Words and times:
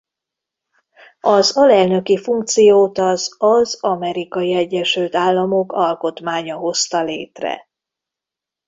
Az 1.19 1.57
alelnöki 1.57 2.17
funkciót 2.17 2.97
az 2.97 3.35
Az 3.37 3.77
Amerikai 3.83 4.53
Egyesült 4.53 5.15
Államok 5.15 5.71
alkotmánya 5.71 6.55
hozta 6.57 7.03
létre. 7.03 7.69